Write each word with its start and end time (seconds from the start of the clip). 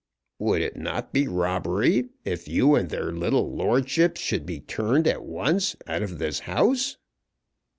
"Would 0.39 0.63
it 0.63 0.75
not 0.77 1.13
be 1.13 1.27
robbery 1.27 2.09
if 2.25 2.47
you 2.47 2.73
and 2.73 2.89
their 2.89 3.11
little 3.11 3.53
lordships 3.55 4.19
should 4.19 4.47
be 4.47 4.59
turned 4.59 5.05
at 5.07 5.23
once 5.23 5.75
out 5.87 6.01
of 6.01 6.17
this 6.17 6.39
house?" 6.39 6.97